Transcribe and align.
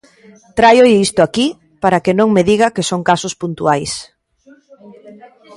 Tráiolle 0.57 1.01
isto 1.07 1.19
aquí 1.23 1.47
para 1.83 2.01
que 2.03 2.13
non 2.19 2.29
me 2.35 2.43
diga 2.49 2.73
que 2.75 2.87
son 2.89 3.01
casos 3.09 3.33
puntuais. 3.41 3.91